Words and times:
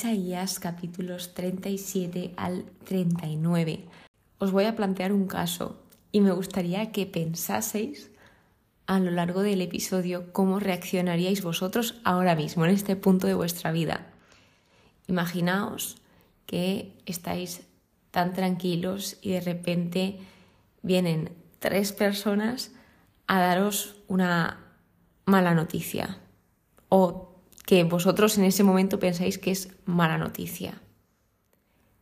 Isaías 0.00 0.58
capítulos 0.58 1.34
37 1.34 2.32
al 2.38 2.64
39. 2.86 3.84
Os 4.38 4.50
voy 4.50 4.64
a 4.64 4.74
plantear 4.74 5.12
un 5.12 5.26
caso 5.26 5.82
y 6.10 6.22
me 6.22 6.32
gustaría 6.32 6.90
que 6.90 7.04
pensaseis 7.04 8.10
a 8.86 8.98
lo 8.98 9.10
largo 9.10 9.42
del 9.42 9.60
episodio 9.60 10.32
cómo 10.32 10.58
reaccionaríais 10.58 11.42
vosotros 11.42 12.00
ahora 12.02 12.34
mismo, 12.34 12.64
en 12.64 12.70
este 12.70 12.96
punto 12.96 13.26
de 13.26 13.34
vuestra 13.34 13.72
vida. 13.72 14.06
Imaginaos 15.06 15.98
que 16.46 16.96
estáis 17.04 17.66
tan 18.10 18.32
tranquilos 18.32 19.18
y 19.20 19.32
de 19.32 19.42
repente 19.42 20.18
vienen 20.80 21.28
tres 21.58 21.92
personas 21.92 22.72
a 23.26 23.38
daros 23.38 23.96
una 24.08 24.60
mala 25.26 25.52
noticia 25.52 26.20
o 26.88 27.29
que 27.70 27.84
vosotros 27.84 28.36
en 28.36 28.42
ese 28.42 28.64
momento 28.64 28.98
pensáis 28.98 29.38
que 29.38 29.52
es 29.52 29.68
mala 29.84 30.18
noticia. 30.18 30.82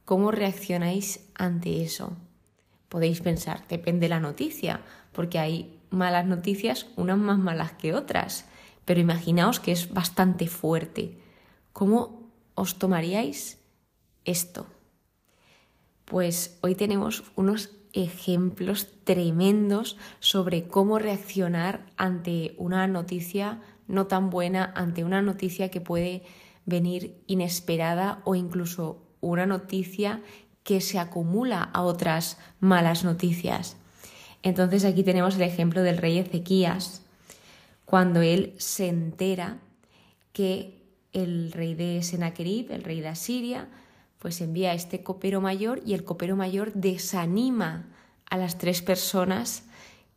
¿Cómo 0.06 0.30
reaccionáis 0.30 1.28
ante 1.34 1.82
eso? 1.82 2.16
Podéis 2.88 3.20
pensar, 3.20 3.68
depende 3.68 4.06
de 4.06 4.08
la 4.08 4.18
noticia, 4.18 4.80
porque 5.12 5.38
hay 5.38 5.78
malas 5.90 6.24
noticias, 6.24 6.86
unas 6.96 7.18
más 7.18 7.38
malas 7.38 7.72
que 7.72 7.92
otras, 7.92 8.46
pero 8.86 8.98
imaginaos 8.98 9.60
que 9.60 9.72
es 9.72 9.92
bastante 9.92 10.46
fuerte. 10.46 11.18
¿Cómo 11.74 12.32
os 12.54 12.78
tomaríais 12.78 13.58
esto? 14.24 14.66
Pues 16.06 16.56
hoy 16.62 16.76
tenemos 16.76 17.24
unos 17.36 17.76
ejemplos 17.92 18.88
tremendos 19.04 19.98
sobre 20.20 20.66
cómo 20.66 20.98
reaccionar 20.98 21.84
ante 21.98 22.54
una 22.56 22.86
noticia 22.86 23.60
no 23.88 24.06
tan 24.06 24.30
buena 24.30 24.72
ante 24.76 25.04
una 25.04 25.22
noticia 25.22 25.70
que 25.70 25.80
puede 25.80 26.22
venir 26.66 27.22
inesperada 27.26 28.20
o 28.24 28.34
incluso 28.34 29.02
una 29.20 29.46
noticia 29.46 30.22
que 30.62 30.80
se 30.80 30.98
acumula 30.98 31.62
a 31.62 31.82
otras 31.82 32.38
malas 32.60 33.02
noticias. 33.02 33.76
Entonces 34.42 34.84
aquí 34.84 35.02
tenemos 35.02 35.36
el 35.36 35.42
ejemplo 35.42 35.82
del 35.82 35.96
rey 35.96 36.18
Ezequías, 36.18 37.02
cuando 37.84 38.20
él 38.20 38.54
se 38.58 38.88
entera 38.88 39.58
que 40.32 40.82
el 41.12 41.52
rey 41.52 41.74
de 41.74 42.02
Senaquerib, 42.02 42.70
el 42.70 42.84
rey 42.84 43.00
de 43.00 43.08
Asiria, 43.08 43.66
pues 44.18 44.40
envía 44.40 44.72
a 44.72 44.74
este 44.74 45.02
copero 45.02 45.40
mayor 45.40 45.80
y 45.86 45.94
el 45.94 46.04
copero 46.04 46.36
mayor 46.36 46.72
desanima 46.74 47.86
a 48.28 48.36
las 48.36 48.58
tres 48.58 48.82
personas 48.82 49.64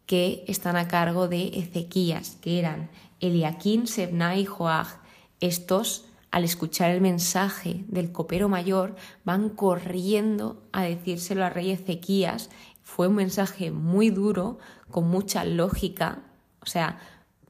que 0.05 0.43
están 0.47 0.75
a 0.75 0.89
cargo 0.89 1.27
de 1.27 1.47
Ezequías, 1.59 2.37
que 2.41 2.59
eran 2.59 2.89
Eliaquín, 3.21 3.87
Sebna 3.87 4.35
y 4.35 4.45
Joag. 4.45 4.99
Estos, 5.39 6.05
al 6.31 6.43
escuchar 6.43 6.91
el 6.91 7.01
mensaje 7.01 7.85
del 7.87 8.11
copero 8.11 8.49
mayor, 8.49 8.95
van 9.23 9.49
corriendo 9.49 10.61
a 10.71 10.83
decírselo 10.83 11.45
al 11.45 11.53
rey 11.53 11.71
Ezequías. 11.71 12.49
Fue 12.83 13.07
un 13.07 13.15
mensaje 13.15 13.71
muy 13.71 14.09
duro, 14.09 14.57
con 14.89 15.07
mucha 15.07 15.45
lógica, 15.45 16.23
o 16.61 16.65
sea, 16.65 16.99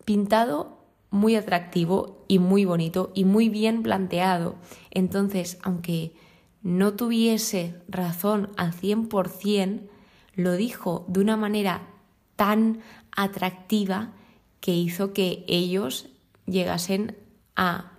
pintado 0.05 0.77
muy 1.09 1.35
atractivo 1.35 2.23
y 2.27 2.39
muy 2.39 2.65
bonito 2.65 3.11
y 3.13 3.25
muy 3.25 3.49
bien 3.49 3.83
planteado. 3.83 4.55
Entonces, 4.91 5.57
aunque 5.63 6.13
no 6.61 6.93
tuviese 6.93 7.75
razón 7.87 8.49
al 8.55 8.73
100%, 8.73 9.81
lo 10.35 10.53
dijo 10.53 11.05
de 11.07 11.19
una 11.19 11.35
manera 11.35 11.87
tan 12.35 12.81
atractiva 13.11 14.13
que 14.61 14.73
hizo 14.73 15.11
que 15.11 15.43
ellos 15.47 16.07
llegasen 16.45 17.17
a, 17.57 17.91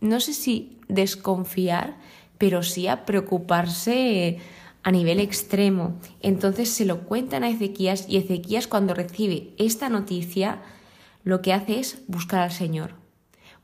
no 0.00 0.20
sé 0.20 0.34
si 0.34 0.78
desconfiar, 0.88 1.96
pero 2.38 2.62
sí 2.62 2.86
a 2.86 3.04
preocuparse 3.04 4.38
a 4.82 4.90
nivel 4.90 5.20
extremo. 5.20 5.98
Entonces 6.20 6.70
se 6.70 6.84
lo 6.84 7.00
cuentan 7.00 7.44
a 7.44 7.48
Ezequías 7.48 8.08
y 8.08 8.16
Ezequías 8.18 8.68
cuando 8.68 8.94
recibe 8.94 9.54
esta 9.58 9.88
noticia 9.88 10.62
lo 11.24 11.40
que 11.40 11.52
hace 11.52 11.78
es 11.78 12.02
buscar 12.08 12.40
al 12.40 12.52
Señor. 12.52 12.94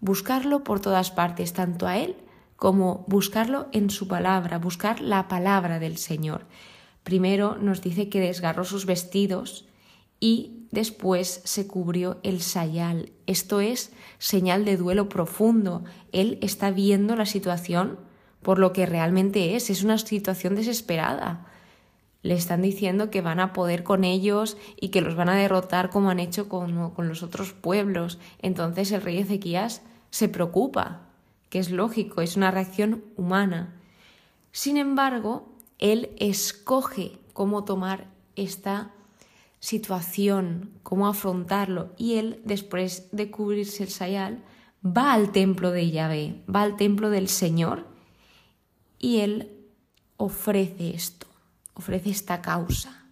Buscarlo 0.01 0.63
por 0.63 0.81
todas 0.81 1.11
partes, 1.11 1.53
tanto 1.53 1.87
a 1.87 1.99
Él 1.99 2.17
como 2.57 3.05
buscarlo 3.09 3.69
en 3.73 3.91
su 3.91 4.09
palabra, 4.09 4.59
buscar 4.59 5.01
la 5.01 5.29
palabra 5.29 5.79
del 5.79 5.97
Señor. 5.97 6.47
Primero 7.03 7.57
nos 7.57 7.83
dice 7.83 8.09
que 8.09 8.21
desgarró 8.21 8.65
sus 8.65 8.87
vestidos 8.87 9.67
y 10.21 10.58
después 10.71 11.41
se 11.45 11.67
cubrió 11.67 12.19
el 12.23 12.41
sayal. 12.43 13.13
Esto 13.27 13.61
es 13.61 13.93
señal 14.19 14.65
de 14.65 14.77
duelo 14.77 15.09
profundo. 15.09 15.85
Él 16.13 16.39
está 16.43 16.71
viendo 16.71 17.17
la 17.17 17.27
situación 17.27 17.99
por 18.43 18.59
lo 18.59 18.73
que 18.73 18.87
realmente 18.87 19.57
es. 19.57 19.71
Es 19.71 19.83
una 19.83 19.99
situación 19.99 20.55
desesperada. 20.55 21.47
Le 22.23 22.35
están 22.35 22.63
diciendo 22.63 23.11
que 23.11 23.21
van 23.21 23.41
a 23.41 23.53
poder 23.53 23.85
con 23.85 24.05
ellos 24.05 24.57
y 24.81 24.89
que 24.89 25.01
los 25.01 25.15
van 25.15 25.29
a 25.29 25.37
derrotar 25.37 25.91
como 25.91 26.11
han 26.11 26.21
hecho 26.21 26.49
con, 26.49 26.91
con 26.91 27.09
los 27.09 27.23
otros 27.23 27.53
pueblos. 27.53 28.19
Entonces 28.41 28.91
el 28.93 29.03
rey 29.03 29.19
Ezequías 29.19 29.83
se 30.11 30.29
preocupa, 30.29 31.03
que 31.49 31.59
es 31.59 31.71
lógico, 31.71 32.21
es 32.21 32.37
una 32.37 32.51
reacción 32.51 33.05
humana. 33.17 33.75
Sin 34.53 34.77
embargo, 34.77 35.49
él 35.79 36.11
escoge 36.19 37.19
cómo 37.33 37.65
tomar 37.65 38.09
esta 38.35 38.91
situación, 39.61 40.71
cómo 40.83 41.09
afrontarlo. 41.09 41.93
Y 41.97 42.15
él, 42.15 42.41
después 42.45 43.09
de 43.13 43.31
cubrirse 43.31 43.83
el 43.83 43.91
sayal, 43.91 44.45
va 44.85 45.13
al 45.13 45.33
templo 45.33 45.71
de 45.71 45.91
Yahvé, 45.91 46.43
va 46.53 46.63
al 46.63 46.77
templo 46.77 47.11
del 47.11 47.29
Señor 47.29 47.87
y 48.99 49.19
él 49.19 49.53
ofrece 50.17 50.91
esto, 50.95 51.27
ofrece 51.75 52.11
esta 52.11 52.43
causa. 52.43 53.07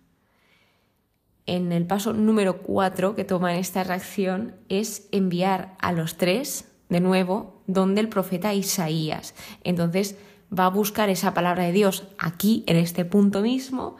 En 1.46 1.70
el 1.70 1.86
paso 1.86 2.12
número 2.12 2.58
cuatro 2.58 3.14
que 3.14 3.24
toma 3.24 3.52
en 3.52 3.60
esta 3.60 3.84
reacción 3.84 4.56
es 4.68 5.08
enviar 5.12 5.76
a 5.78 5.92
los 5.92 6.16
tres, 6.16 6.68
de 6.88 7.00
nuevo, 7.00 7.62
donde 7.66 8.00
el 8.00 8.08
profeta 8.08 8.54
Isaías. 8.54 9.34
Entonces 9.62 10.16
va 10.56 10.66
a 10.66 10.70
buscar 10.70 11.08
esa 11.08 11.34
palabra 11.34 11.64
de 11.64 11.72
Dios 11.72 12.04
aquí, 12.18 12.64
en 12.66 12.76
este 12.76 13.04
punto 13.04 13.42
mismo, 13.42 13.96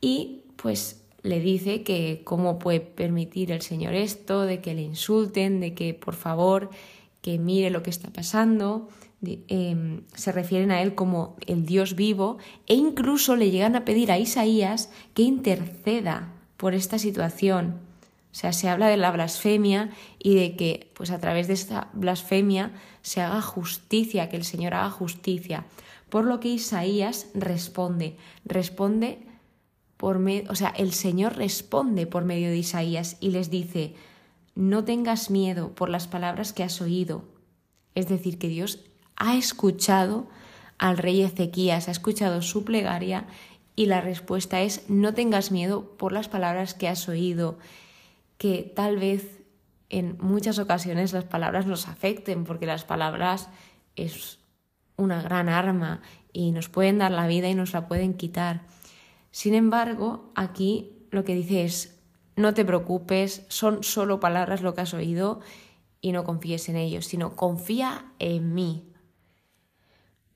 y 0.00 0.44
pues 0.56 1.01
le 1.22 1.40
dice 1.40 1.82
que 1.82 2.22
cómo 2.24 2.58
puede 2.58 2.80
permitir 2.80 3.52
el 3.52 3.62
Señor 3.62 3.94
esto, 3.94 4.42
de 4.42 4.60
que 4.60 4.74
le 4.74 4.82
insulten, 4.82 5.60
de 5.60 5.74
que 5.74 5.94
por 5.94 6.14
favor 6.14 6.70
que 7.20 7.38
mire 7.38 7.70
lo 7.70 7.82
que 7.82 7.90
está 7.90 8.10
pasando, 8.10 8.88
em, 9.22 10.02
se 10.14 10.32
refieren 10.32 10.72
a 10.72 10.82
él 10.82 10.96
como 10.96 11.36
el 11.46 11.64
Dios 11.64 11.94
vivo 11.94 12.38
e 12.66 12.74
incluso 12.74 13.36
le 13.36 13.50
llegan 13.50 13.76
a 13.76 13.84
pedir 13.84 14.10
a 14.10 14.18
Isaías 14.18 14.90
que 15.14 15.22
interceda 15.22 16.32
por 16.56 16.74
esta 16.74 16.98
situación. 16.98 17.78
O 18.32 18.34
sea, 18.34 18.52
se 18.52 18.68
habla 18.68 18.88
de 18.88 18.96
la 18.96 19.12
blasfemia 19.12 19.90
y 20.18 20.34
de 20.34 20.56
que 20.56 20.90
pues 20.94 21.10
a 21.10 21.20
través 21.20 21.46
de 21.46 21.54
esta 21.54 21.90
blasfemia 21.92 22.72
se 23.02 23.20
haga 23.20 23.42
justicia, 23.42 24.28
que 24.28 24.36
el 24.36 24.44
Señor 24.44 24.74
haga 24.74 24.90
justicia. 24.90 25.66
Por 26.08 26.24
lo 26.24 26.40
que 26.40 26.48
Isaías 26.48 27.28
responde, 27.34 28.16
responde 28.44 29.20
o 30.02 30.54
sea, 30.54 30.70
el 30.76 30.92
Señor 30.92 31.36
responde 31.36 32.06
por 32.06 32.24
medio 32.24 32.50
de 32.50 32.58
Isaías 32.58 33.16
y 33.20 33.30
les 33.30 33.50
dice, 33.50 33.94
no 34.54 34.84
tengas 34.84 35.30
miedo 35.30 35.74
por 35.74 35.88
las 35.88 36.08
palabras 36.08 36.52
que 36.52 36.64
has 36.64 36.80
oído. 36.80 37.24
Es 37.94 38.08
decir, 38.08 38.38
que 38.38 38.48
Dios 38.48 38.80
ha 39.16 39.36
escuchado 39.36 40.26
al 40.78 40.98
rey 40.98 41.22
Ezequías, 41.22 41.86
ha 41.86 41.92
escuchado 41.92 42.42
su 42.42 42.64
plegaria 42.64 43.26
y 43.76 43.86
la 43.86 44.00
respuesta 44.00 44.60
es, 44.60 44.88
no 44.90 45.14
tengas 45.14 45.52
miedo 45.52 45.96
por 45.96 46.12
las 46.12 46.28
palabras 46.28 46.74
que 46.74 46.88
has 46.88 47.08
oído, 47.08 47.58
que 48.38 48.72
tal 48.74 48.98
vez 48.98 49.40
en 49.88 50.16
muchas 50.20 50.58
ocasiones 50.58 51.12
las 51.12 51.24
palabras 51.24 51.66
nos 51.66 51.86
afecten, 51.86 52.44
porque 52.44 52.66
las 52.66 52.84
palabras 52.84 53.48
es 53.94 54.40
una 54.96 55.22
gran 55.22 55.48
arma 55.48 56.00
y 56.32 56.50
nos 56.50 56.68
pueden 56.68 56.98
dar 56.98 57.12
la 57.12 57.28
vida 57.28 57.48
y 57.48 57.54
nos 57.54 57.72
la 57.72 57.86
pueden 57.86 58.14
quitar. 58.14 58.62
Sin 59.32 59.54
embargo, 59.54 60.30
aquí 60.36 61.06
lo 61.10 61.24
que 61.24 61.34
dice 61.34 61.64
es, 61.64 61.98
no 62.36 62.54
te 62.54 62.64
preocupes, 62.64 63.44
son 63.48 63.82
solo 63.82 64.20
palabras 64.20 64.62
lo 64.62 64.74
que 64.74 64.82
has 64.82 64.94
oído 64.94 65.40
y 66.00 66.12
no 66.12 66.24
confíes 66.24 66.68
en 66.68 66.76
ellos, 66.76 67.06
sino 67.06 67.34
confía 67.34 68.12
en 68.18 68.54
mí. 68.54 68.92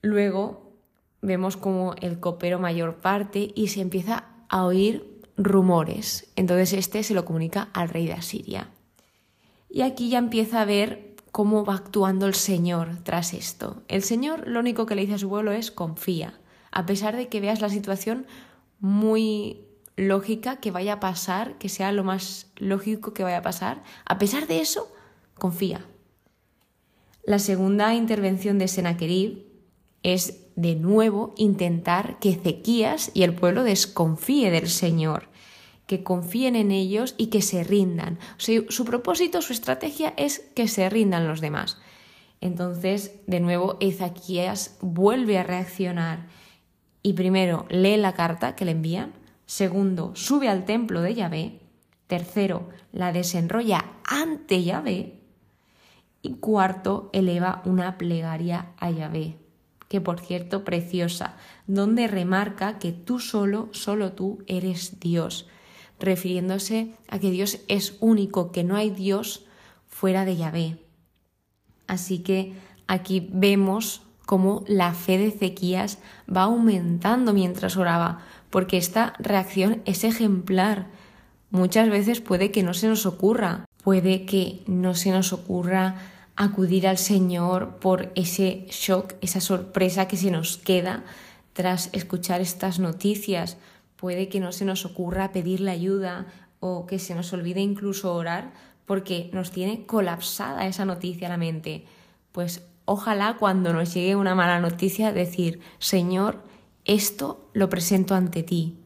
Luego 0.01 0.73
vemos 1.21 1.57
como 1.57 1.95
el 2.01 2.19
copero 2.19 2.59
mayor 2.59 2.95
parte 2.95 3.51
y 3.55 3.67
se 3.69 3.81
empieza 3.81 4.25
a 4.49 4.65
oír 4.65 5.21
rumores. 5.37 6.31
Entonces 6.35 6.73
este 6.73 7.03
se 7.03 7.13
lo 7.13 7.25
comunica 7.25 7.69
al 7.73 7.89
rey 7.89 8.07
de 8.07 8.13
Asiria. 8.13 8.69
Y 9.69 9.81
aquí 9.81 10.09
ya 10.09 10.17
empieza 10.17 10.61
a 10.61 10.65
ver 10.65 11.15
cómo 11.31 11.65
va 11.65 11.75
actuando 11.75 12.25
el 12.25 12.33
Señor 12.33 13.03
tras 13.03 13.33
esto. 13.33 13.83
El 13.87 14.01
Señor 14.01 14.47
lo 14.47 14.59
único 14.59 14.85
que 14.85 14.95
le 14.95 15.01
dice 15.01 15.15
a 15.15 15.19
su 15.19 15.29
pueblo 15.29 15.51
es 15.51 15.71
confía. 15.71 16.39
A 16.71 16.85
pesar 16.85 17.15
de 17.15 17.27
que 17.27 17.41
veas 17.41 17.61
la 17.61 17.69
situación 17.69 18.25
muy 18.79 19.65
lógica 19.95 20.57
que 20.57 20.71
vaya 20.71 20.93
a 20.93 20.99
pasar, 20.99 21.57
que 21.57 21.69
sea 21.69 21.91
lo 21.91 22.03
más 22.03 22.51
lógico 22.55 23.13
que 23.13 23.23
vaya 23.23 23.39
a 23.39 23.41
pasar, 23.41 23.83
a 24.05 24.17
pesar 24.17 24.47
de 24.47 24.61
eso, 24.61 24.91
confía. 25.35 25.85
La 27.23 27.39
segunda 27.39 27.93
intervención 27.93 28.57
de 28.57 28.67
Senaquerib 28.67 29.45
es 30.03 30.45
de 30.55 30.75
nuevo 30.75 31.33
intentar 31.37 32.19
que 32.19 32.29
Ezequías 32.29 33.11
y 33.13 33.23
el 33.23 33.33
pueblo 33.33 33.63
desconfíe 33.63 34.49
del 34.51 34.69
Señor, 34.69 35.29
que 35.87 36.03
confíen 36.03 36.55
en 36.55 36.71
ellos 36.71 37.15
y 37.17 37.27
que 37.27 37.41
se 37.41 37.63
rindan. 37.63 38.19
su 38.37 38.85
propósito, 38.85 39.41
su 39.41 39.53
estrategia 39.53 40.13
es 40.15 40.39
que 40.55 40.67
se 40.67 40.89
rindan 40.89 41.27
los 41.27 41.41
demás. 41.41 41.77
Entonces, 42.39 43.19
de 43.25 43.39
nuevo, 43.39 43.77
Ezequías 43.79 44.77
vuelve 44.81 45.37
a 45.37 45.43
reaccionar 45.43 46.27
y 47.01 47.13
primero 47.13 47.65
lee 47.69 47.97
la 47.97 48.13
carta 48.13 48.55
que 48.55 48.65
le 48.65 48.71
envían, 48.71 49.13
segundo, 49.45 50.11
sube 50.15 50.49
al 50.49 50.65
templo 50.65 51.01
de 51.01 51.15
Yahvé, 51.15 51.59
tercero, 52.07 52.69
la 52.91 53.11
desenrolla 53.11 53.85
ante 54.03 54.63
Yahvé. 54.63 55.21
Y 56.21 56.35
cuarto, 56.35 57.09
eleva 57.13 57.61
una 57.65 57.97
plegaria 57.97 58.73
a 58.77 58.89
Yahvé, 58.89 59.37
que 59.87 60.01
por 60.01 60.19
cierto 60.19 60.63
preciosa, 60.63 61.37
donde 61.67 62.07
remarca 62.07 62.79
que 62.79 62.91
tú 62.91 63.19
solo, 63.19 63.69
solo 63.71 64.13
tú 64.13 64.43
eres 64.47 64.99
Dios, 64.99 65.47
refiriéndose 65.99 66.95
a 67.07 67.19
que 67.19 67.31
Dios 67.31 67.59
es 67.67 67.97
único, 67.99 68.51
que 68.51 68.63
no 68.63 68.75
hay 68.75 68.89
Dios 68.89 69.45
fuera 69.87 70.25
de 70.25 70.35
Yahvé. 70.35 70.83
Así 71.87 72.19
que 72.19 72.53
aquí 72.87 73.29
vemos 73.31 74.01
cómo 74.27 74.65
la 74.67 74.93
fe 74.93 75.17
de 75.17 75.27
Ezequías 75.27 75.99
va 76.29 76.43
aumentando 76.43 77.33
mientras 77.33 77.77
oraba, 77.77 78.19
porque 78.49 78.75
esta 78.75 79.13
reacción 79.19 79.81
es 79.85 80.03
ejemplar. 80.03 80.87
Muchas 81.49 81.89
veces 81.89 82.19
puede 82.19 82.51
que 82.51 82.61
no 82.61 82.73
se 82.73 82.89
nos 82.89 83.05
ocurra, 83.05 83.63
puede 83.83 84.25
que 84.25 84.63
no 84.67 84.95
se 84.95 85.11
nos 85.11 85.31
ocurra 85.31 85.95
acudir 86.35 86.89
al 86.89 86.97
Señor 86.97 87.77
por 87.79 88.11
ese 88.15 88.67
shock, 88.69 89.13
esa 89.21 89.39
sorpresa 89.39 90.09
que 90.09 90.17
se 90.17 90.29
nos 90.29 90.57
queda 90.57 91.05
tras 91.53 91.89
escuchar 91.93 92.41
estas 92.41 92.79
noticias. 92.79 93.55
Puede 93.95 94.27
que 94.27 94.41
no 94.41 94.51
se 94.51 94.65
nos 94.65 94.85
ocurra 94.85 95.31
pedirle 95.31 95.71
ayuda 95.71 96.25
o 96.59 96.85
que 96.85 96.99
se 96.99 97.15
nos 97.15 97.31
olvide 97.31 97.61
incluso 97.61 98.13
orar 98.13 98.51
porque 98.85 99.29
nos 99.31 99.51
tiene 99.51 99.85
colapsada 99.85 100.67
esa 100.67 100.83
noticia 100.83 101.27
a 101.27 101.31
la 101.31 101.37
mente. 101.37 101.85
Pues 102.33 102.61
ojalá 102.87 103.35
cuando 103.37 103.73
nos 103.73 103.93
llegue 103.93 104.15
una 104.15 104.33
mala 104.33 104.61
noticia 104.61 105.11
decir, 105.11 105.59
Señor, 105.77 106.41
esto 106.85 107.49
lo 107.51 107.67
presento 107.67 108.15
ante 108.15 108.43
ti, 108.43 108.77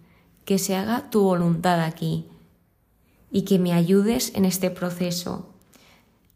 que 0.43 0.57
se 0.57 0.75
haga 0.75 1.11
tu 1.11 1.21
voluntad 1.21 1.79
aquí 1.81 2.25
y 3.31 3.43
que 3.43 3.59
me 3.59 3.73
ayudes 3.73 4.33
en 4.35 4.45
este 4.45 4.71
proceso. 4.71 5.47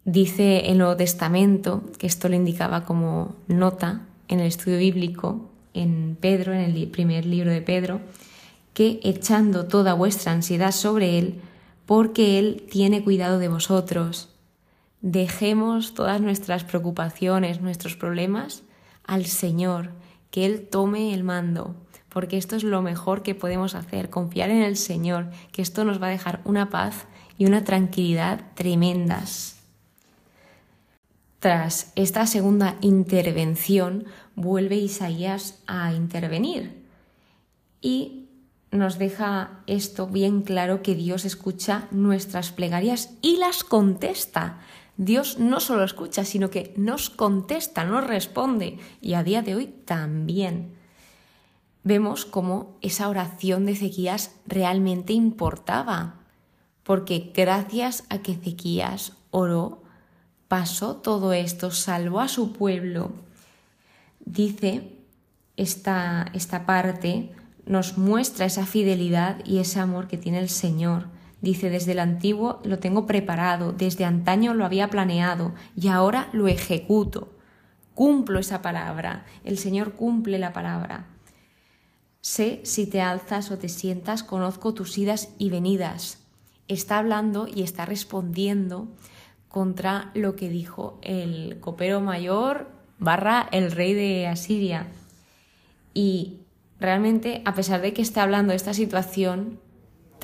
Dice 0.05 0.69
el 0.69 0.77
Nuevo 0.77 0.95
Testamento, 0.95 1.81
que 1.97 2.05
esto 2.05 2.29
lo 2.29 2.35
indicaba 2.35 2.85
como 2.85 3.35
nota 3.47 4.05
en 4.27 4.41
el 4.41 4.45
estudio 4.45 4.77
bíblico, 4.77 5.49
en 5.73 6.17
Pedro, 6.21 6.53
en 6.53 6.61
el 6.61 6.87
primer 6.89 7.25
libro 7.25 7.49
de 7.49 7.63
Pedro, 7.63 7.99
que 8.75 8.99
echando 9.01 9.65
toda 9.65 9.95
vuestra 9.95 10.33
ansiedad 10.33 10.71
sobre 10.71 11.17
Él, 11.17 11.41
porque 11.87 12.37
Él 12.37 12.67
tiene 12.69 13.03
cuidado 13.03 13.39
de 13.39 13.47
vosotros. 13.47 14.34
Dejemos 15.01 15.93
todas 15.93 16.21
nuestras 16.21 16.63
preocupaciones, 16.63 17.61
nuestros 17.61 17.95
problemas 17.95 18.63
al 19.05 19.25
Señor, 19.25 19.91
que 20.31 20.45
Él 20.45 20.67
tome 20.67 21.13
el 21.13 21.23
mando, 21.23 21.75
porque 22.09 22.37
esto 22.37 22.55
es 22.55 22.63
lo 22.63 22.81
mejor 22.81 23.23
que 23.23 23.35
podemos 23.35 23.75
hacer, 23.75 24.09
confiar 24.09 24.49
en 24.49 24.61
el 24.61 24.77
Señor, 24.77 25.29
que 25.51 25.61
esto 25.61 25.83
nos 25.85 26.01
va 26.01 26.07
a 26.07 26.11
dejar 26.11 26.41
una 26.45 26.69
paz 26.69 27.05
y 27.37 27.45
una 27.45 27.63
tranquilidad 27.63 28.41
tremendas. 28.55 29.55
Tras 31.39 31.91
esta 31.95 32.25
segunda 32.25 32.75
intervención, 32.81 34.05
vuelve 34.35 34.77
Isaías 34.77 35.61
a 35.67 35.93
intervenir 35.93 36.83
y 37.81 38.29
nos 38.71 38.97
deja 38.97 39.59
esto 39.67 40.07
bien 40.07 40.41
claro 40.41 40.81
que 40.81 40.95
Dios 40.95 41.23
escucha 41.23 41.87
nuestras 41.91 42.51
plegarias 42.51 43.11
y 43.21 43.37
las 43.37 43.63
contesta. 43.63 44.59
Dios 44.97 45.39
no 45.39 45.59
solo 45.59 45.83
escucha, 45.83 46.23
sino 46.23 46.49
que 46.49 46.73
nos 46.77 47.09
contesta, 47.09 47.83
nos 47.83 48.05
responde 48.05 48.79
y 49.01 49.13
a 49.13 49.23
día 49.23 49.41
de 49.41 49.55
hoy 49.55 49.67
también. 49.67 50.73
Vemos 51.83 52.25
cómo 52.25 52.77
esa 52.81 53.09
oración 53.09 53.65
de 53.65 53.73
Ezequías 53.73 54.31
realmente 54.47 55.13
importaba, 55.13 56.15
porque 56.83 57.31
gracias 57.35 58.05
a 58.09 58.19
que 58.19 58.33
Ezequías 58.33 59.13
oró, 59.31 59.83
pasó 60.47 60.95
todo 60.95 61.33
esto, 61.33 61.71
salvó 61.71 62.21
a 62.21 62.27
su 62.27 62.53
pueblo. 62.53 63.11
Dice 64.19 64.93
esta, 65.57 66.31
esta 66.33 66.65
parte, 66.65 67.33
nos 67.65 67.97
muestra 67.97 68.45
esa 68.45 68.65
fidelidad 68.65 69.43
y 69.45 69.59
ese 69.59 69.79
amor 69.79 70.07
que 70.07 70.17
tiene 70.17 70.39
el 70.39 70.49
Señor. 70.49 71.07
Dice, 71.45 71.69
desde 71.69 71.91
el 71.91 71.99
antiguo 71.99 72.59
lo 72.63 72.79
tengo 72.79 73.05
preparado, 73.05 73.71
desde 73.71 74.03
antaño 74.03 74.55
lo 74.55 74.65
había 74.65 74.89
planeado 74.89 75.53
y 75.75 75.89
ahora 75.89 76.27
lo 76.33 76.47
ejecuto. 76.47 77.35
Cumplo 77.93 78.39
esa 78.39 78.63
palabra, 78.63 79.27
el 79.43 79.59
Señor 79.59 79.93
cumple 79.93 80.39
la 80.39 80.53
palabra. 80.53 81.05
Sé 82.19 82.61
si 82.63 82.87
te 82.87 82.99
alzas 82.99 83.51
o 83.51 83.59
te 83.59 83.69
sientas, 83.69 84.23
conozco 84.23 84.73
tus 84.73 84.97
idas 84.97 85.35
y 85.37 85.51
venidas. 85.51 86.17
Está 86.67 86.97
hablando 86.97 87.47
y 87.47 87.61
está 87.61 87.85
respondiendo 87.85 88.87
contra 89.47 90.09
lo 90.15 90.35
que 90.35 90.49
dijo 90.49 90.97
el 91.03 91.59
copero 91.59 92.01
mayor 92.01 92.71
barra 92.97 93.47
el 93.51 93.69
rey 93.69 93.93
de 93.93 94.25
Asiria. 94.25 94.87
Y 95.93 96.39
realmente, 96.79 97.43
a 97.45 97.53
pesar 97.53 97.81
de 97.81 97.93
que 97.93 98.01
esté 98.01 98.19
hablando 98.19 98.49
de 98.49 98.57
esta 98.57 98.73
situación, 98.73 99.59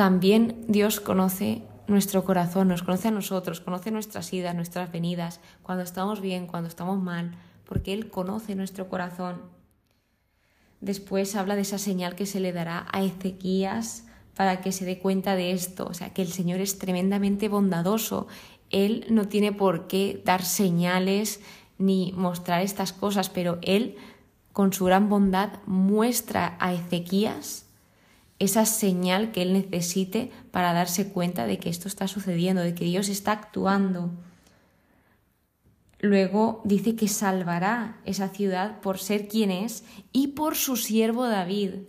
también 0.01 0.65
Dios 0.67 0.99
conoce 0.99 1.61
nuestro 1.85 2.25
corazón, 2.25 2.69
nos 2.69 2.81
conoce 2.81 3.09
a 3.09 3.11
nosotros, 3.11 3.61
conoce 3.61 3.91
nuestras 3.91 4.33
idas, 4.33 4.55
nuestras 4.55 4.91
venidas, 4.91 5.41
cuando 5.61 5.83
estamos 5.83 6.21
bien, 6.21 6.47
cuando 6.47 6.69
estamos 6.69 6.99
mal, 6.99 7.35
porque 7.65 7.93
Él 7.93 8.09
conoce 8.09 8.55
nuestro 8.55 8.89
corazón. 8.89 9.43
Después 10.79 11.35
habla 11.35 11.55
de 11.55 11.61
esa 11.61 11.77
señal 11.77 12.15
que 12.15 12.25
se 12.25 12.39
le 12.39 12.51
dará 12.51 12.87
a 12.91 13.03
Ezequías 13.03 14.07
para 14.35 14.61
que 14.61 14.71
se 14.71 14.85
dé 14.85 14.97
cuenta 14.97 15.35
de 15.35 15.51
esto, 15.51 15.85
o 15.85 15.93
sea, 15.93 16.11
que 16.11 16.23
el 16.23 16.29
Señor 16.29 16.61
es 16.61 16.79
tremendamente 16.79 17.47
bondadoso. 17.47 18.25
Él 18.71 19.05
no 19.11 19.27
tiene 19.27 19.51
por 19.51 19.85
qué 19.85 20.19
dar 20.25 20.43
señales 20.43 21.41
ni 21.77 22.11
mostrar 22.17 22.63
estas 22.63 22.91
cosas, 22.91 23.29
pero 23.29 23.59
Él 23.61 23.97
con 24.51 24.73
su 24.73 24.85
gran 24.85 25.09
bondad, 25.09 25.59
muestra 25.67 26.57
a 26.59 26.73
Ezequías 26.73 27.67
esa 28.41 28.65
señal 28.65 29.31
que 29.31 29.43
él 29.43 29.53
necesite 29.53 30.31
para 30.49 30.73
darse 30.73 31.09
cuenta 31.09 31.45
de 31.45 31.59
que 31.59 31.69
esto 31.69 31.87
está 31.87 32.07
sucediendo, 32.07 32.63
de 32.63 32.73
que 32.73 32.85
Dios 32.85 33.07
está 33.07 33.33
actuando. 33.33 34.09
Luego 35.99 36.61
dice 36.63 36.95
que 36.95 37.07
salvará 37.07 38.01
esa 38.03 38.29
ciudad 38.29 38.81
por 38.81 38.97
ser 38.97 39.27
quien 39.27 39.51
es 39.51 39.83
y 40.11 40.29
por 40.29 40.55
su 40.55 40.75
siervo 40.75 41.27
David, 41.27 41.83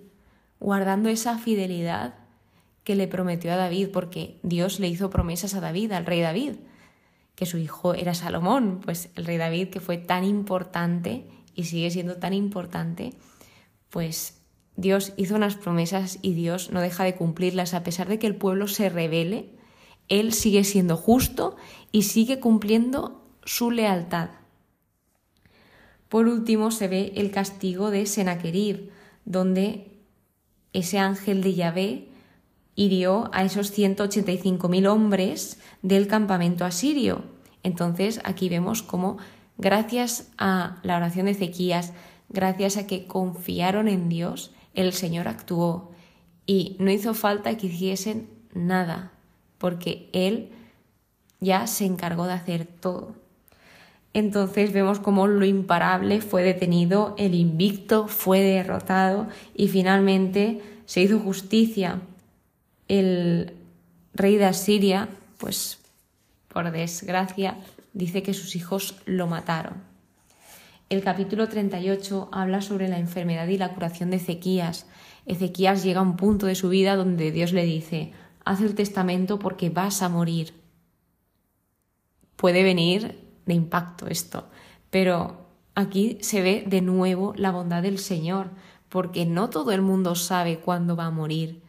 guardando 0.60 1.08
esa 1.08 1.38
fidelidad 1.38 2.16
que 2.84 2.96
le 2.96 3.08
prometió 3.08 3.50
a 3.50 3.56
David, 3.56 3.88
porque 3.90 4.38
Dios 4.42 4.78
le 4.78 4.88
hizo 4.88 5.08
promesas 5.08 5.54
a 5.54 5.60
David, 5.60 5.92
al 5.92 6.04
rey 6.04 6.20
David, 6.20 6.56
que 7.34 7.46
su 7.46 7.56
hijo 7.56 7.94
era 7.94 8.12
Salomón, 8.12 8.80
pues 8.84 9.08
el 9.14 9.24
rey 9.24 9.38
David 9.38 9.68
que 9.70 9.80
fue 9.80 9.96
tan 9.96 10.24
importante 10.24 11.26
y 11.54 11.64
sigue 11.64 11.90
siendo 11.90 12.18
tan 12.18 12.34
importante, 12.34 13.14
pues 13.88 14.41
Dios 14.76 15.12
hizo 15.16 15.36
unas 15.36 15.56
promesas 15.56 16.18
y 16.22 16.34
Dios 16.34 16.70
no 16.70 16.80
deja 16.80 17.04
de 17.04 17.14
cumplirlas 17.14 17.74
a 17.74 17.82
pesar 17.82 18.08
de 18.08 18.18
que 18.18 18.26
el 18.26 18.36
pueblo 18.36 18.68
se 18.68 18.88
revele, 18.88 19.50
Él 20.08 20.32
sigue 20.32 20.64
siendo 20.64 20.96
justo 20.96 21.56
y 21.92 22.02
sigue 22.02 22.40
cumpliendo 22.40 23.22
su 23.44 23.70
lealtad. 23.70 24.30
Por 26.08 26.26
último 26.26 26.70
se 26.70 26.88
ve 26.88 27.12
el 27.16 27.30
castigo 27.30 27.90
de 27.90 28.06
Senaquerib, 28.06 28.90
donde 29.24 30.00
ese 30.72 30.98
ángel 30.98 31.42
de 31.42 31.54
Yahvé 31.54 32.08
hirió 32.74 33.30
a 33.32 33.44
esos 33.44 33.76
185.000 33.76 34.86
hombres 34.88 35.58
del 35.82 36.06
campamento 36.06 36.64
asirio. 36.64 37.24
Entonces 37.62 38.20
aquí 38.24 38.48
vemos 38.48 38.82
cómo 38.82 39.18
Gracias 39.58 40.30
a 40.38 40.80
la 40.82 40.96
oración 40.96 41.26
de 41.26 41.32
Ezequías, 41.32 41.92
gracias 42.28 42.76
a 42.76 42.86
que 42.86 43.06
confiaron 43.06 43.86
en 43.86 44.08
Dios, 44.08 44.52
el 44.74 44.92
Señor 44.92 45.28
actuó 45.28 45.92
y 46.46 46.76
no 46.78 46.90
hizo 46.90 47.14
falta 47.14 47.56
que 47.56 47.68
hiciesen 47.68 48.28
nada, 48.54 49.12
porque 49.58 50.08
Él 50.12 50.50
ya 51.40 51.66
se 51.66 51.84
encargó 51.84 52.26
de 52.26 52.32
hacer 52.34 52.66
todo. 52.66 53.14
Entonces 54.14 54.72
vemos 54.72 55.00
cómo 55.00 55.26
lo 55.26 55.44
imparable 55.44 56.20
fue 56.20 56.42
detenido, 56.42 57.14
el 57.18 57.34
invicto 57.34 58.08
fue 58.08 58.40
derrotado 58.40 59.28
y 59.54 59.68
finalmente 59.68 60.60
se 60.84 61.00
hizo 61.00 61.18
justicia. 61.18 62.00
El 62.88 63.54
rey 64.12 64.36
de 64.36 64.44
Asiria, 64.44 65.08
pues 65.38 65.78
por 66.48 66.70
desgracia, 66.70 67.56
dice 67.94 68.22
que 68.22 68.34
sus 68.34 68.54
hijos 68.54 68.96
lo 69.06 69.26
mataron. 69.26 69.91
El 70.92 71.02
capítulo 71.02 71.48
38 71.48 72.28
habla 72.32 72.60
sobre 72.60 72.86
la 72.86 72.98
enfermedad 72.98 73.48
y 73.48 73.56
la 73.56 73.72
curación 73.72 74.10
de 74.10 74.16
Ezequías. 74.16 74.86
Ezequías 75.24 75.82
llega 75.82 76.00
a 76.00 76.02
un 76.02 76.16
punto 76.16 76.44
de 76.44 76.54
su 76.54 76.68
vida 76.68 76.96
donde 76.96 77.32
Dios 77.32 77.54
le 77.54 77.64
dice, 77.64 78.12
haz 78.44 78.60
el 78.60 78.74
testamento 78.74 79.38
porque 79.38 79.70
vas 79.70 80.02
a 80.02 80.10
morir. 80.10 80.52
Puede 82.36 82.62
venir 82.62 83.18
de 83.46 83.54
impacto 83.54 84.06
esto, 84.06 84.50
pero 84.90 85.46
aquí 85.74 86.18
se 86.20 86.42
ve 86.42 86.62
de 86.66 86.82
nuevo 86.82 87.32
la 87.38 87.52
bondad 87.52 87.80
del 87.82 87.98
Señor, 87.98 88.50
porque 88.90 89.24
no 89.24 89.48
todo 89.48 89.72
el 89.72 89.80
mundo 89.80 90.14
sabe 90.14 90.58
cuándo 90.58 90.94
va 90.94 91.06
a 91.06 91.10
morir. 91.10 91.62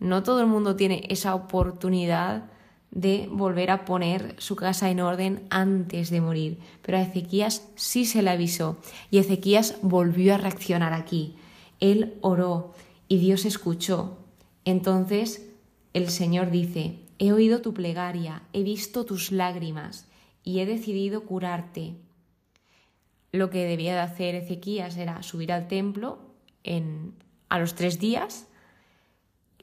No 0.00 0.24
todo 0.24 0.40
el 0.40 0.48
mundo 0.48 0.74
tiene 0.74 1.06
esa 1.10 1.36
oportunidad 1.36 2.50
de 2.94 3.28
volver 3.30 3.72
a 3.72 3.84
poner 3.84 4.36
su 4.38 4.54
casa 4.54 4.88
en 4.88 5.00
orden 5.00 5.46
antes 5.50 6.10
de 6.10 6.20
morir. 6.20 6.58
Pero 6.80 6.96
a 6.96 7.02
Ezequías 7.02 7.68
sí 7.74 8.06
se 8.06 8.22
le 8.22 8.30
avisó 8.30 8.78
y 9.10 9.18
Ezequías 9.18 9.76
volvió 9.82 10.34
a 10.34 10.38
reaccionar 10.38 10.92
aquí. 10.92 11.34
Él 11.80 12.14
oró 12.20 12.72
y 13.08 13.18
Dios 13.18 13.44
escuchó. 13.44 14.18
Entonces 14.64 15.50
el 15.92 16.08
Señor 16.08 16.50
dice, 16.50 17.00
he 17.18 17.32
oído 17.32 17.60
tu 17.60 17.74
plegaria, 17.74 18.42
he 18.52 18.62
visto 18.62 19.04
tus 19.04 19.32
lágrimas 19.32 20.06
y 20.44 20.60
he 20.60 20.66
decidido 20.66 21.24
curarte. 21.24 21.94
Lo 23.32 23.50
que 23.50 23.64
debía 23.64 23.94
de 23.94 24.00
hacer 24.00 24.36
Ezequías 24.36 24.96
era 24.96 25.22
subir 25.24 25.52
al 25.52 25.66
templo 25.66 26.18
en, 26.62 27.14
a 27.48 27.58
los 27.58 27.74
tres 27.74 27.98
días, 27.98 28.46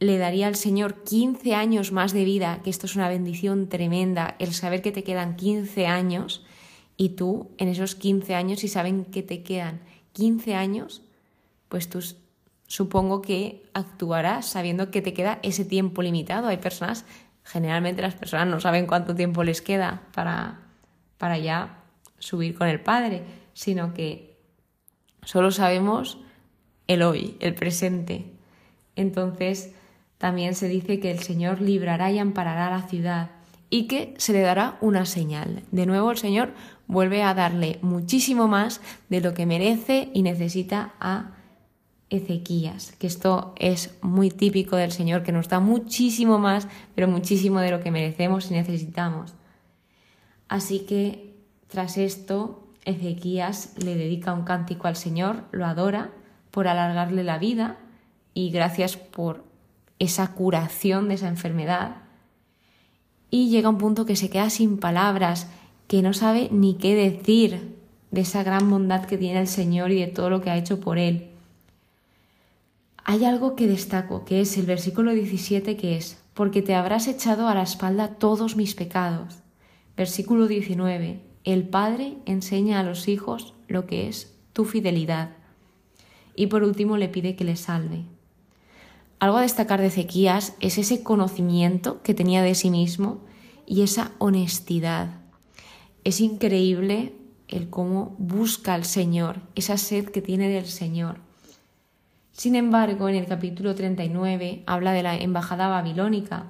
le 0.02 0.18
daría 0.18 0.48
al 0.48 0.56
Señor 0.56 1.04
15 1.04 1.54
años 1.54 1.92
más 1.92 2.12
de 2.12 2.26
vida, 2.26 2.62
que 2.64 2.72
esto 2.72 2.88
es 2.88 2.96
una 2.96 3.08
bendición 3.08 3.70
tremenda, 3.70 4.36
el 4.40 4.52
saber 4.52 4.82
que 4.82 4.92
te 4.92 5.04
quedan 5.04 5.36
15 5.36 5.86
años 5.86 6.44
y 6.98 7.10
tú 7.10 7.52
en 7.60 7.68
esos 7.68 7.94
15 7.94 8.34
años, 8.34 8.62
si 8.62 8.68
saben 8.68 9.06
que 9.06 9.22
te 9.22 9.44
quedan 9.44 9.82
15 10.14 10.56
años, 10.56 11.04
pues 11.70 11.88
tú 11.88 12.04
supongo 12.66 13.22
que 13.22 13.70
actuarás 13.76 14.48
sabiendo 14.48 14.90
que 14.90 15.04
te 15.04 15.14
queda 15.14 15.38
ese 15.44 15.66
tiempo 15.66 16.02
limitado. 16.02 16.48
Hay 16.48 16.58
personas, 16.58 17.06
generalmente 17.44 18.02
las 18.02 18.16
personas 18.16 18.48
no 18.48 18.60
saben 18.60 18.88
cuánto 18.88 19.14
tiempo 19.14 19.44
les 19.44 19.62
queda 19.62 20.08
para, 20.16 20.62
para 21.20 21.38
ya 21.38 21.84
subir 22.18 22.58
con 22.58 22.68
el 22.68 22.82
Padre, 22.82 23.22
sino 23.54 23.94
que 23.94 24.36
solo 25.22 25.52
sabemos 25.52 26.18
el 26.88 27.04
hoy, 27.04 27.38
el 27.40 27.54
presente. 27.54 28.26
Entonces, 28.96 29.76
también 30.22 30.54
se 30.54 30.68
dice 30.68 31.00
que 31.00 31.10
el 31.10 31.18
Señor 31.18 31.62
librará 31.62 32.12
y 32.12 32.20
amparará 32.20 32.70
la 32.70 32.84
ciudad 32.84 33.32
y 33.72 33.88
que 33.88 34.14
se 34.20 34.34
le 34.34 34.42
dará 34.42 34.78
una 34.80 35.08
señal. 35.08 35.64
De 35.72 35.88
nuevo 35.88 36.12
el 36.12 36.20
Señor 36.20 36.54
vuelve 36.86 37.24
a 37.24 37.34
darle 37.34 37.80
muchísimo 37.82 38.48
más 38.48 38.82
de 39.10 39.20
lo 39.20 39.34
que 39.34 39.48
merece 39.48 40.12
y 40.14 40.22
necesita 40.22 40.94
a 41.00 41.32
Ezequías, 42.12 42.92
que 43.00 43.08
esto 43.08 43.56
es 43.58 43.98
muy 44.04 44.30
típico 44.30 44.76
del 44.76 44.92
Señor, 44.92 45.24
que 45.24 45.32
nos 45.32 45.50
da 45.50 45.60
muchísimo 45.60 46.38
más, 46.38 46.68
pero 46.94 47.08
muchísimo 47.08 47.60
de 47.60 47.72
lo 47.72 47.80
que 47.80 47.90
merecemos 47.90 48.52
y 48.52 48.54
necesitamos. 48.54 49.34
Así 50.48 50.82
que 50.82 51.34
tras 51.68 51.98
esto, 51.98 52.68
Ezequías 52.86 53.74
le 53.84 53.96
dedica 53.96 54.34
un 54.34 54.44
cántico 54.44 54.88
al 54.88 54.98
Señor, 54.98 55.46
lo 55.52 55.66
adora 55.66 56.12
por 56.52 56.68
alargarle 56.68 57.24
la 57.24 57.40
vida 57.40 57.80
y 58.36 58.52
gracias 58.52 58.98
por 58.98 59.50
esa 60.02 60.34
curación 60.34 61.08
de 61.08 61.14
esa 61.14 61.28
enfermedad. 61.28 61.98
Y 63.30 63.50
llega 63.50 63.70
un 63.70 63.78
punto 63.78 64.08
que 64.08 64.16
se 64.16 64.32
queda 64.32 64.50
sin 64.50 64.80
palabras, 64.80 65.48
que 65.88 66.02
no 66.02 66.14
sabe 66.14 66.50
ni 66.52 66.74
qué 66.74 66.96
decir 66.96 67.78
de 68.10 68.22
esa 68.22 68.42
gran 68.42 68.68
bondad 68.68 69.06
que 69.06 69.20
tiene 69.20 69.40
el 69.40 69.48
Señor 69.48 69.92
y 69.92 70.00
de 70.00 70.08
todo 70.08 70.32
lo 70.32 70.42
que 70.42 70.50
ha 70.50 70.58
hecho 70.58 70.80
por 70.80 70.98
él. 70.98 71.30
Hay 73.04 73.26
algo 73.26 73.56
que 73.56 73.68
destaco, 73.68 74.26
que 74.26 74.42
es 74.42 74.58
el 74.58 74.66
versículo 74.66 75.12
17, 75.12 75.78
que 75.78 75.98
es, 75.98 76.20
porque 76.34 76.64
te 76.64 76.74
habrás 76.74 77.08
echado 77.08 77.48
a 77.48 77.54
la 77.54 77.62
espalda 77.62 78.16
todos 78.16 78.56
mis 78.56 78.74
pecados. 78.74 79.38
Versículo 79.96 80.48
19, 80.48 81.22
el 81.44 81.68
Padre 81.68 82.18
enseña 82.26 82.80
a 82.80 82.84
los 82.84 83.08
hijos 83.08 83.54
lo 83.68 83.86
que 83.86 84.08
es 84.08 84.36
tu 84.54 84.66
fidelidad. 84.66 85.30
Y 86.36 86.48
por 86.48 86.64
último 86.64 86.98
le 86.98 87.08
pide 87.08 87.36
que 87.36 87.44
le 87.44 87.56
salve. 87.56 88.06
Algo 89.22 89.38
a 89.38 89.42
destacar 89.42 89.80
de 89.80 89.86
Ezequías 89.86 90.56
es 90.62 90.80
ese 90.80 91.04
conocimiento 91.04 92.02
que 92.02 92.16
tenía 92.16 92.42
de 92.42 92.56
sí 92.56 92.72
mismo 92.72 93.20
y 93.68 93.84
esa 93.84 94.14
honestidad. 94.18 95.10
Es 96.04 96.22
increíble 96.22 97.14
el 97.48 97.70
cómo 97.70 98.16
busca 98.18 98.74
al 98.74 98.84
Señor, 98.84 99.42
esa 99.54 99.78
sed 99.78 100.10
que 100.10 100.24
tiene 100.24 100.50
del 100.50 100.66
Señor. 100.66 101.20
Sin 102.32 102.56
embargo, 102.56 103.10
en 103.10 103.16
el 103.16 103.28
capítulo 103.28 103.76
39 103.76 104.64
habla 104.66 104.92
de 104.92 105.04
la 105.04 105.16
embajada 105.16 105.68
babilónica, 105.68 106.48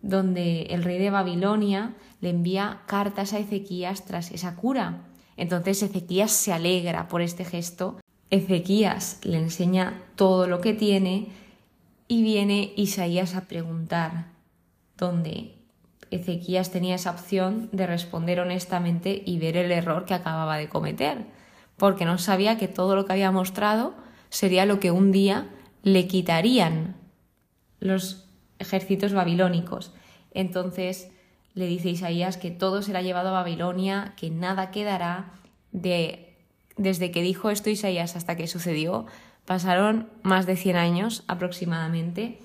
donde 0.00 0.66
el 0.66 0.84
rey 0.84 1.00
de 1.00 1.10
Babilonia 1.10 1.96
le 2.20 2.30
envía 2.30 2.82
cartas 2.86 3.32
a 3.32 3.40
Ezequías 3.40 4.04
tras 4.04 4.30
esa 4.30 4.54
cura. 4.54 5.08
Entonces 5.36 5.82
Ezequías 5.82 6.30
se 6.30 6.52
alegra 6.52 7.08
por 7.08 7.20
este 7.20 7.44
gesto. 7.44 7.98
Ezequías 8.30 9.18
le 9.24 9.38
enseña 9.38 10.00
todo 10.14 10.46
lo 10.46 10.60
que 10.60 10.72
tiene 10.72 11.41
y 12.12 12.22
viene 12.22 12.74
Isaías 12.76 13.34
a 13.34 13.48
preguntar, 13.48 14.26
donde 14.98 15.54
Ezequías 16.10 16.70
tenía 16.70 16.96
esa 16.96 17.12
opción 17.12 17.70
de 17.72 17.86
responder 17.86 18.38
honestamente 18.38 19.22
y 19.24 19.38
ver 19.38 19.56
el 19.56 19.72
error 19.72 20.04
que 20.04 20.12
acababa 20.12 20.58
de 20.58 20.68
cometer, 20.68 21.24
porque 21.78 22.04
no 22.04 22.18
sabía 22.18 22.58
que 22.58 22.68
todo 22.68 22.96
lo 22.96 23.06
que 23.06 23.14
había 23.14 23.30
mostrado 23.30 23.94
sería 24.28 24.66
lo 24.66 24.78
que 24.78 24.90
un 24.90 25.10
día 25.10 25.48
le 25.84 26.06
quitarían 26.06 26.96
los 27.80 28.28
ejércitos 28.58 29.14
babilónicos. 29.14 29.94
Entonces 30.34 31.10
le 31.54 31.66
dice 31.66 31.88
Isaías 31.88 32.36
que 32.36 32.50
todo 32.50 32.82
será 32.82 33.00
llevado 33.00 33.30
a 33.30 33.40
Babilonia, 33.40 34.12
que 34.18 34.28
nada 34.28 34.70
quedará 34.70 35.32
de 35.70 36.36
desde 36.76 37.10
que 37.10 37.22
dijo 37.22 37.48
esto 37.48 37.70
Isaías 37.70 38.16
hasta 38.16 38.36
que 38.36 38.48
sucedió, 38.48 39.06
Pasaron 39.44 40.08
más 40.22 40.46
de 40.46 40.56
100 40.56 40.76
años 40.76 41.24
aproximadamente 41.26 42.38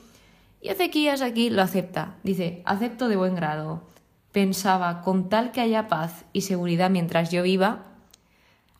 y 0.61 0.69
Ezequías 0.69 1.21
aquí 1.21 1.49
lo 1.49 1.61
acepta. 1.61 2.15
Dice, 2.23 2.61
acepto 2.65 3.07
de 3.07 3.15
buen 3.15 3.35
grado. 3.35 3.83
Pensaba, 4.31 5.01
con 5.01 5.29
tal 5.29 5.51
que 5.51 5.61
haya 5.61 5.87
paz 5.87 6.25
y 6.33 6.41
seguridad 6.41 6.89
mientras 6.89 7.31
yo 7.31 7.43
viva, 7.43 7.85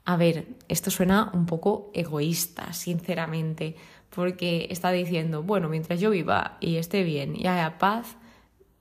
a 0.05 0.15
ver, 0.15 0.47
esto 0.67 0.89
suena 0.89 1.31
un 1.33 1.45
poco 1.45 1.91
egoísta, 1.93 2.73
sinceramente, 2.73 3.75
porque 4.09 4.67
está 4.69 4.91
diciendo, 4.91 5.43
bueno, 5.43 5.67
mientras 5.69 5.99
yo 5.99 6.09
viva 6.11 6.57
y 6.59 6.77
esté 6.77 7.03
bien 7.03 7.35
y 7.35 7.47
haya 7.47 7.77
paz, 7.77 8.15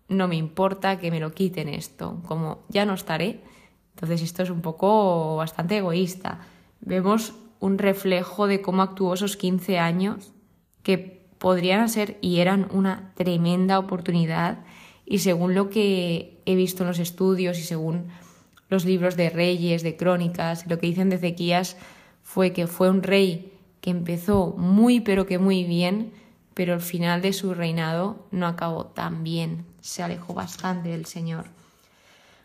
no 0.09 0.29
me 0.29 0.37
importa 0.37 0.99
que 0.99 1.11
me 1.11 1.21
lo 1.21 1.33
quiten 1.33 1.69
esto, 1.69 2.23
como 2.27 2.65
ya 2.69 2.85
no 2.85 2.95
estaré. 2.95 3.41
Entonces 3.95 4.23
esto 4.23 4.43
es 4.43 4.51
un 4.51 4.61
poco 4.61 5.37
bastante 5.37 5.79
egoísta. 5.79 6.41
Vemos 6.81 7.35
un 7.61 7.79
reflejo 7.79 8.47
de 8.47 8.61
cómo 8.61 8.83
actuó 8.83 9.15
esos 9.15 9.37
15 9.37 9.79
años, 9.79 10.33
que 10.83 11.27
podrían 11.39 11.89
ser 11.89 12.19
y 12.21 12.41
eran 12.41 12.69
una 12.73 13.13
tremenda 13.15 13.79
oportunidad. 13.79 14.65
Y 15.05 15.19
según 15.19 15.55
lo 15.55 15.71
que 15.71 16.41
he 16.47 16.55
visto 16.55 16.83
en 16.83 16.89
los 16.89 16.99
estudios 16.99 17.59
y 17.59 17.63
según 17.63 18.09
los 18.69 18.85
libros 18.85 19.17
de 19.17 19.31
reyes, 19.31 19.83
de 19.83 19.97
crónicas, 19.97 20.67
lo 20.67 20.79
que 20.79 20.89
dicen 20.89 21.11
de 21.11 21.17
Ezequías, 21.17 21.77
fue 22.23 22.53
que 22.53 22.67
fue 22.67 22.91
un 22.91 23.03
rey 23.03 23.53
que 23.81 23.91
empezó 23.91 24.55
muy 24.57 25.01
pero 25.01 25.27
que 25.27 25.39
muy 25.39 25.65
bien, 25.65 26.13
pero 26.55 26.75
al 26.75 26.81
final 26.81 27.23
de 27.23 27.33
su 27.33 27.55
reinado 27.55 28.27
no 28.31 28.47
acabó 28.47 28.87
tan 28.87 29.23
bien, 29.23 29.65
se 29.81 30.03
alejó 30.03 30.35
bastante 30.35 30.89
del 30.89 31.07
Señor. 31.07 31.47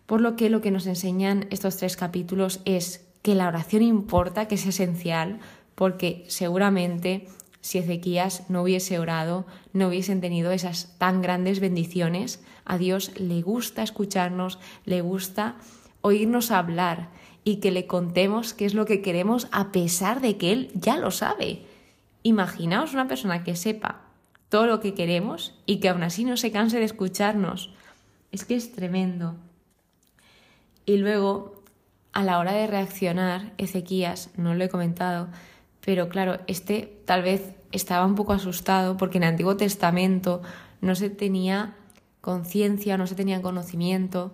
Por 0.05 0.21
lo 0.21 0.35
que 0.35 0.49
lo 0.49 0.61
que 0.61 0.71
nos 0.71 0.85
enseñan 0.85 1.47
estos 1.49 1.77
tres 1.77 1.95
capítulos 1.95 2.59
es 2.65 3.07
que 3.21 3.35
la 3.35 3.47
oración 3.47 3.83
importa, 3.83 4.47
que 4.47 4.55
es 4.55 4.65
esencial, 4.65 5.39
porque 5.75 6.25
seguramente 6.27 7.27
si 7.61 7.77
Ezequías 7.77 8.49
no 8.49 8.63
hubiese 8.63 8.97
orado, 8.97 9.45
no 9.71 9.87
hubiesen 9.87 10.19
tenido 10.19 10.51
esas 10.51 10.95
tan 10.97 11.21
grandes 11.21 11.59
bendiciones. 11.59 12.43
A 12.65 12.77
Dios 12.77 13.11
le 13.19 13.41
gusta 13.41 13.83
escucharnos, 13.83 14.59
le 14.85 15.01
gusta 15.01 15.55
oírnos 16.01 16.49
hablar 16.49 17.09
y 17.43 17.57
que 17.57 17.71
le 17.71 17.85
contemos 17.85 18.53
qué 18.53 18.65
es 18.65 18.73
lo 18.73 18.85
que 18.85 19.01
queremos 19.01 19.47
a 19.51 19.71
pesar 19.71 20.21
de 20.21 20.37
que 20.37 20.51
Él 20.51 20.71
ya 20.73 20.97
lo 20.97 21.11
sabe. 21.11 21.65
Imaginaos 22.23 22.93
una 22.93 23.07
persona 23.07 23.43
que 23.43 23.55
sepa 23.55 24.01
todo 24.49 24.65
lo 24.65 24.79
que 24.79 24.95
queremos 24.95 25.55
y 25.65 25.79
que 25.79 25.89
aún 25.89 26.03
así 26.03 26.25
no 26.25 26.37
se 26.37 26.51
canse 26.51 26.79
de 26.79 26.85
escucharnos. 26.85 27.73
Es 28.31 28.43
que 28.43 28.55
es 28.55 28.71
tremendo. 28.73 29.35
Y 30.85 30.97
luego 30.97 31.60
a 32.13 32.23
la 32.23 32.39
hora 32.39 32.53
de 32.53 32.67
reaccionar, 32.67 33.53
Ezequías, 33.57 34.29
no 34.35 34.53
lo 34.53 34.63
he 34.63 34.69
comentado, 34.69 35.29
pero 35.83 36.09
claro, 36.09 36.39
este 36.47 37.01
tal 37.05 37.23
vez 37.23 37.55
estaba 37.71 38.05
un 38.05 38.15
poco 38.15 38.33
asustado 38.33 38.97
porque 38.97 39.17
en 39.17 39.23
el 39.23 39.29
Antiguo 39.29 39.57
Testamento 39.57 40.41
no 40.81 40.95
se 40.95 41.09
tenía 41.09 41.75
conciencia, 42.21 42.97
no 42.97 43.07
se 43.07 43.15
tenía 43.15 43.41
conocimiento 43.41 44.33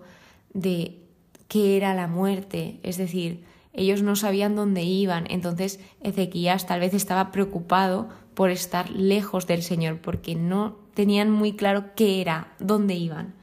de 0.52 1.02
qué 1.46 1.76
era 1.76 1.94
la 1.94 2.06
muerte, 2.06 2.80
es 2.82 2.96
decir, 2.98 3.44
ellos 3.72 4.02
no 4.02 4.16
sabían 4.16 4.56
dónde 4.56 4.82
iban, 4.82 5.26
entonces 5.30 5.78
Ezequías 6.00 6.66
tal 6.66 6.80
vez 6.80 6.94
estaba 6.94 7.30
preocupado 7.30 8.08
por 8.34 8.50
estar 8.50 8.90
lejos 8.90 9.46
del 9.46 9.62
Señor, 9.62 10.00
porque 10.00 10.34
no 10.34 10.76
tenían 10.94 11.30
muy 11.30 11.54
claro 11.54 11.94
qué 11.94 12.20
era, 12.20 12.52
dónde 12.58 12.94
iban. 12.94 13.34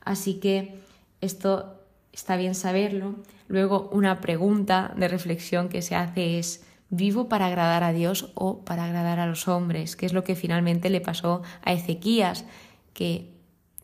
Así 0.00 0.34
que 0.34 0.80
esto 1.20 1.73
está 2.14 2.36
bien 2.36 2.54
saberlo. 2.54 3.16
Luego 3.48 3.88
una 3.92 4.20
pregunta 4.20 4.94
de 4.96 5.08
reflexión 5.08 5.68
que 5.68 5.82
se 5.82 5.96
hace 5.96 6.38
es, 6.38 6.64
¿vivo 6.88 7.28
para 7.28 7.46
agradar 7.46 7.82
a 7.82 7.92
Dios 7.92 8.32
o 8.34 8.64
para 8.64 8.84
agradar 8.84 9.18
a 9.18 9.26
los 9.26 9.48
hombres? 9.48 9.96
Que 9.96 10.06
es 10.06 10.12
lo 10.12 10.24
que 10.24 10.36
finalmente 10.36 10.90
le 10.90 11.00
pasó 11.00 11.42
a 11.62 11.72
Ezequías, 11.72 12.44
que 12.92 13.34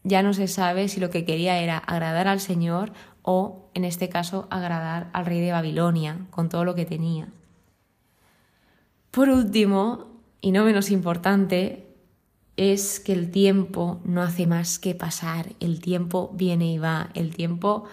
ya 0.05 0.23
no 0.23 0.33
se 0.33 0.49
sabe 0.49 0.89
si 0.89 1.01
lo 1.01 1.11
que 1.11 1.25
quería 1.25 1.59
era 1.59 1.77
agradar 1.77 2.29
al 2.29 2.41
Señor 2.41 2.93
o, 3.23 3.69
en 3.75 3.85
este 3.85 4.09
caso, 4.09 4.47
agradar 4.51 5.11
al 5.13 5.27
rey 5.27 5.41
de 5.41 5.53
Babilonia 5.53 6.27
con 6.31 6.49
todo 6.49 6.65
lo 6.65 6.75
que 6.75 6.87
tenía. 6.87 7.29
Por 9.11 9.29
último, 9.29 10.07
y 10.41 10.53
no 10.53 10.65
menos 10.65 10.91
importante, 10.91 11.87
es 12.57 13.01
que 13.01 13.13
el 13.13 13.31
tiempo 13.31 14.01
no 14.05 14.23
hace 14.23 14.47
más 14.47 14.79
que 14.79 14.95
pasar, 14.95 15.55
el 15.61 15.81
tiempo 15.81 16.31
viene 16.35 16.73
y 16.73 16.79
va, 16.79 17.11
el 17.15 17.35
tiempo 17.35 17.85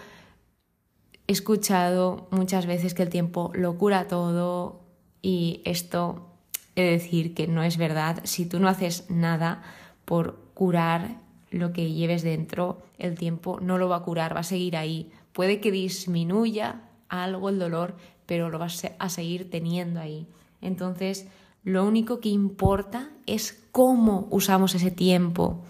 he 1.27 1.31
escuchado 1.31 2.27
muchas 2.31 2.65
veces 2.65 2.93
que 2.93 3.03
el 3.03 3.09
tiempo 3.09 3.51
lo 3.53 3.77
cura 3.77 4.07
todo 4.07 4.81
y 5.21 5.61
esto 5.65 6.27
he 6.75 6.83
de 6.83 6.91
decir 6.91 7.33
que 7.33 7.47
no 7.47 7.63
es 7.63 7.77
verdad. 7.77 8.21
Si 8.23 8.45
tú 8.45 8.59
no 8.59 8.69
haces 8.69 9.09
nada 9.09 9.61
por 10.05 10.37
curar 10.53 11.17
lo 11.51 11.73
que 11.73 11.91
lleves 11.91 12.23
dentro, 12.23 12.81
el 12.97 13.15
tiempo 13.15 13.59
no 13.61 13.77
lo 13.77 13.89
va 13.89 13.97
a 13.97 14.03
curar, 14.03 14.35
va 14.35 14.41
a 14.41 14.43
seguir 14.43 14.77
ahí. 14.77 15.11
Puede 15.33 15.59
que 15.59 15.71
disminuya 15.71 16.81
algo 17.09 17.49
el 17.49 17.59
dolor, 17.59 17.95
pero 18.25 18.49
lo 18.49 18.59
vas 18.59 18.83
a 18.97 19.09
seguir 19.09 19.49
teniendo 19.49 19.99
ahí. 19.99 20.27
Entonces, 20.61 21.27
lo 21.63 21.85
único 21.85 22.19
que 22.19 22.29
importa 22.29 23.09
es 23.25 23.63
cómo 23.71 24.27
usamos 24.31 24.75
ese 24.75 24.91
tiempo. 24.91 25.63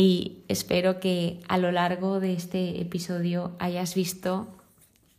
Y 0.00 0.44
espero 0.46 1.00
que 1.00 1.40
a 1.48 1.58
lo 1.58 1.72
largo 1.72 2.20
de 2.20 2.32
este 2.32 2.80
episodio 2.80 3.56
hayas 3.58 3.96
visto 3.96 4.46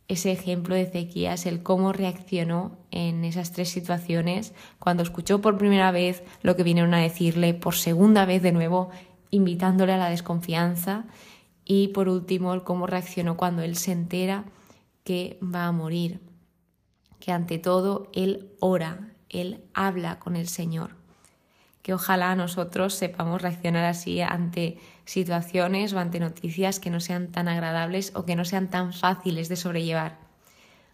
ese 0.08 0.32
ejemplo 0.32 0.74
de 0.74 0.80
Ezequías, 0.80 1.44
el 1.44 1.62
cómo 1.62 1.92
reaccionó 1.92 2.78
en 2.90 3.26
esas 3.26 3.52
tres 3.52 3.68
situaciones, 3.68 4.54
cuando 4.78 5.02
escuchó 5.02 5.42
por 5.42 5.58
primera 5.58 5.90
vez 5.90 6.22
lo 6.40 6.56
que 6.56 6.62
vinieron 6.62 6.94
a 6.94 7.02
decirle, 7.02 7.52
por 7.52 7.74
segunda 7.74 8.24
vez 8.24 8.40
de 8.40 8.52
nuevo, 8.52 8.88
invitándole 9.30 9.92
a 9.92 9.98
la 9.98 10.08
desconfianza, 10.08 11.04
y 11.66 11.88
por 11.88 12.08
último, 12.08 12.54
el 12.54 12.64
cómo 12.64 12.86
reaccionó 12.86 13.36
cuando 13.36 13.60
él 13.60 13.76
se 13.76 13.92
entera 13.92 14.46
que 15.04 15.38
va 15.42 15.66
a 15.66 15.72
morir, 15.72 16.20
que 17.18 17.32
ante 17.32 17.58
todo 17.58 18.10
él 18.14 18.48
ora, 18.60 19.12
él 19.28 19.62
habla 19.74 20.18
con 20.20 20.36
el 20.36 20.48
Señor. 20.48 20.99
Que 21.82 21.94
ojalá 21.94 22.34
nosotros 22.34 22.94
sepamos 22.94 23.42
reaccionar 23.42 23.84
así 23.84 24.20
ante 24.20 24.78
situaciones 25.04 25.92
o 25.92 25.98
ante 25.98 26.20
noticias 26.20 26.78
que 26.78 26.90
no 26.90 27.00
sean 27.00 27.28
tan 27.28 27.48
agradables 27.48 28.12
o 28.14 28.24
que 28.24 28.36
no 28.36 28.44
sean 28.44 28.68
tan 28.68 28.92
fáciles 28.92 29.48
de 29.48 29.56
sobrellevar. 29.56 30.18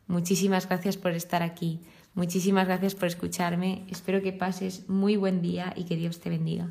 Muchísimas 0.06 0.68
gracias 0.68 0.96
por 0.96 1.12
estar 1.12 1.42
aquí. 1.42 1.80
Muchísimas 2.14 2.66
gracias 2.66 2.94
por 2.94 3.08
escucharme. 3.08 3.84
Espero 3.90 4.22
que 4.22 4.32
pases 4.32 4.88
muy 4.88 5.16
buen 5.16 5.42
día 5.42 5.74
y 5.76 5.84
que 5.84 5.96
Dios 5.96 6.20
te 6.20 6.30
bendiga. 6.30 6.70